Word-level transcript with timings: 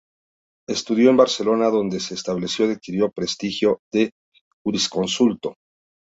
Estudió 0.67 1.11
en 1.11 1.17
Barcelona, 1.17 1.69
donde 1.69 1.99
se 1.99 2.15
estableció 2.15 2.65
y 2.65 2.71
adquirió 2.71 3.11
prestigio 3.11 3.81
de 3.93 4.11
jurisconsulto. 4.63 5.57